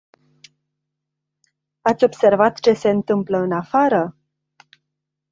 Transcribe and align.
Ați 1.81 2.03
observat 2.03 2.59
ce 2.59 2.73
se 2.73 2.89
întâmplă 2.89 3.37
în 3.37 3.51
afară? 3.51 4.17